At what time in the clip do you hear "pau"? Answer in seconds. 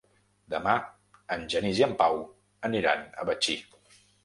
2.01-2.19